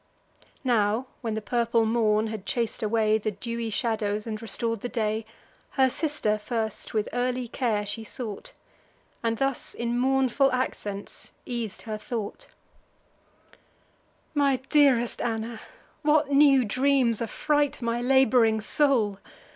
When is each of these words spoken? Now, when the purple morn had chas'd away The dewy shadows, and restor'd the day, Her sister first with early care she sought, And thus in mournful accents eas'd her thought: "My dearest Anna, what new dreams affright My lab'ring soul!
Now, 0.63 1.05
when 1.21 1.35
the 1.35 1.43
purple 1.43 1.85
morn 1.85 2.25
had 2.25 2.47
chas'd 2.47 2.81
away 2.81 3.19
The 3.19 3.29
dewy 3.29 3.69
shadows, 3.69 4.25
and 4.25 4.41
restor'd 4.41 4.81
the 4.81 4.89
day, 4.89 5.25
Her 5.77 5.91
sister 5.91 6.39
first 6.39 6.95
with 6.95 7.07
early 7.13 7.47
care 7.47 7.85
she 7.85 8.03
sought, 8.03 8.51
And 9.21 9.37
thus 9.37 9.75
in 9.75 9.99
mournful 9.99 10.51
accents 10.53 11.29
eas'd 11.45 11.83
her 11.83 11.99
thought: 11.99 12.47
"My 14.33 14.55
dearest 14.69 15.21
Anna, 15.21 15.61
what 16.01 16.31
new 16.31 16.65
dreams 16.65 17.21
affright 17.21 17.79
My 17.79 18.01
lab'ring 18.01 18.59
soul! 18.59 19.19